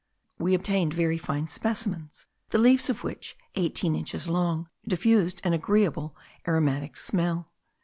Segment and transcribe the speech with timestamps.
[0.39, 6.15] We obtained very fine specimens, the leaves of which, eighteen inches long, diffused an agreeable
[6.47, 7.51] aromatic smell.